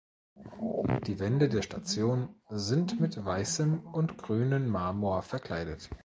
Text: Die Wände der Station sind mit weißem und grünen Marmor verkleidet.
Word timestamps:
Die 1.05 1.19
Wände 1.19 1.47
der 1.47 1.61
Station 1.61 2.29
sind 2.49 2.99
mit 2.99 3.23
weißem 3.23 3.81
und 3.85 4.17
grünen 4.17 4.67
Marmor 4.67 5.21
verkleidet. 5.21 5.91